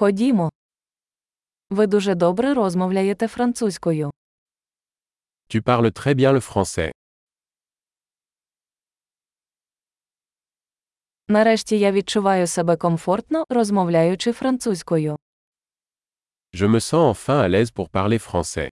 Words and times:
Ходімо. 0.00 0.50
Ви 1.70 1.86
дуже 1.86 2.14
добре 2.14 2.54
розмовляєте 2.54 3.28
французькою. 3.28 4.10
Tu 5.48 5.62
parles 5.62 5.92
très 5.92 6.14
bien 6.14 6.32
le 6.32 6.40
français. 6.40 6.90
Нарешті 11.28 11.78
я 11.78 11.92
відчуваю 11.92 12.46
себе 12.46 12.76
комфортно, 12.76 13.44
розмовляючи 13.48 14.32
французькою. 14.32 15.16
Je 16.54 16.68
me 16.68 16.80
sens 16.80 17.04
enfin 17.14 17.38
à 17.42 17.48
l'aise 17.48 17.72
pour 17.72 17.90
parler 17.90 18.30
français. 18.30 18.70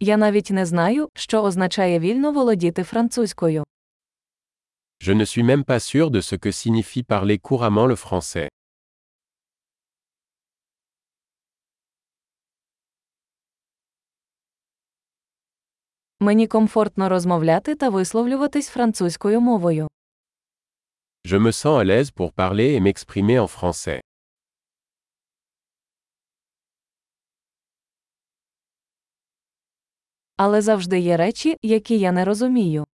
Я 0.00 0.16
навіть 0.16 0.50
не 0.50 0.66
знаю, 0.66 1.08
що 1.14 1.42
означає 1.42 1.98
вільно 1.98 2.32
володіти 2.32 2.82
французькою. 2.84 3.64
Je 5.06 5.12
ne 5.12 5.26
suis 5.26 5.42
même 5.42 5.64
pas 5.64 5.80
sûr 5.80 6.10
de 6.10 6.22
ce 6.22 6.34
que 6.34 6.50
signifie 6.50 7.02
parler 7.02 7.38
couramment 7.38 7.86
le 7.86 7.94
français. 7.94 8.48
Мені 16.20 16.46
комфортно 16.46 17.08
розмовляти 17.08 17.74
та 17.74 17.88
висловлюватись 17.88 18.68
французькою 18.68 19.40
мовою. 19.40 19.88
Je 21.26 21.38
me 21.38 21.52
sens 21.52 21.78
à 21.80 21.84
l'aise 21.84 22.10
pour 22.10 22.32
parler 22.32 22.74
et 22.74 22.80
m'exprimer 22.80 23.38
en 23.38 23.48
français. 23.48 24.00
Але 30.36 30.62
завжди 30.62 30.98
є 30.98 31.16
речі, 31.16 31.56
які 31.62 31.98
я 31.98 32.12
не 32.12 32.24
розумію. 32.24 32.84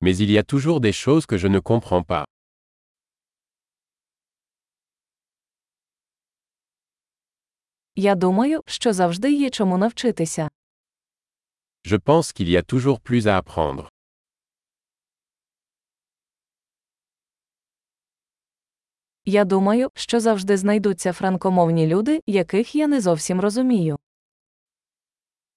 Mais 0.00 0.16
il 0.16 0.30
y 0.30 0.38
a 0.38 0.42
toujours 0.42 0.80
des 0.80 0.92
choses 0.92 1.26
que 1.26 1.36
je 1.36 1.48
ne 1.48 1.60
comprends 1.60 2.02
pas. 2.02 2.24
Я 7.96 8.14
думаю, 8.14 8.60
що 8.66 8.92
завжди 8.92 9.32
є 9.32 9.50
чому 9.50 9.78
навчитися. 9.78 10.50
Je 11.84 11.98
pense 11.98 12.32
qu'il 12.32 12.48
y 12.48 12.56
a 12.56 12.62
toujours 12.62 13.00
plus 13.00 13.26
à 13.26 13.42
apprendre. 13.42 13.88
Я 19.24 19.44
думаю, 19.44 19.90
що 19.94 20.20
завжди 20.20 20.56
знайдуться 20.56 21.12
франкомовні 21.12 21.86
люди, 21.86 22.20
яких 22.26 22.74
я 22.74 22.86
не 22.86 23.00
зовсім 23.00 23.40
розумію. 23.40 23.98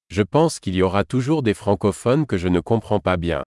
Je 0.09 0.23
pense 0.23 0.59
qu'il 0.61 0.75
y 0.75 0.83
aura 0.83 1.03
toujours 1.03 1.41
des 1.41 1.55
francophones 1.63 2.25
que 2.25 2.37
je 2.37 2.49
ne 2.49 2.61
comprends 2.61 3.01
pas 3.01 3.17
bien. 3.17 3.43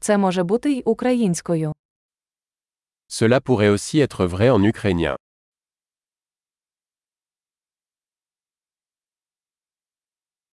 Це 0.00 0.18
може 0.18 0.42
бути 0.42 0.72
й 0.72 0.82
українською. 0.86 1.72
Cela 3.08 3.40
pourrait 3.40 3.70
aussi 3.70 3.96
être 4.06 4.26
vrai 4.28 4.50
en 4.50 4.62
ukrainien. 4.72 5.16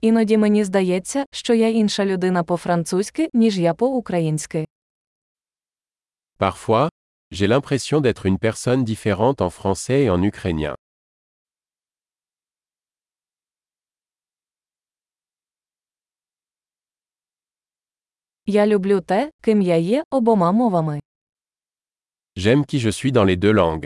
Іноді 0.02 0.38
мені 0.38 0.64
здається, 0.64 1.26
що 1.32 1.54
я 1.54 1.70
інша 1.70 2.06
людина 2.06 2.44
по-французьки, 2.44 3.30
ніж 3.34 3.60
я 3.60 3.74
по-українськи. 3.74 4.66
Parfois, 6.40 6.90
j'ai 7.32 7.48
l'impression 7.48 8.02
d'être 8.02 8.26
une 8.26 8.38
personne 8.38 8.84
différente 8.84 9.42
en 9.42 9.50
français 9.50 10.04
et 10.06 10.10
en 10.10 10.22
ukrainien. 10.24 10.76
Я 18.47 18.67
люблю 18.67 19.01
те, 19.01 19.31
ким 19.43 19.63
я 19.63 19.77
є 19.77 20.05
обома 20.11 20.53
мовами. 20.53 21.01
J'aime 22.37 22.65
qui 22.65 22.79
je 22.81 22.93
suis 22.93 23.13
dans 23.13 23.25
les 23.25 23.37
deux 23.37 23.53
langues. 23.53 23.85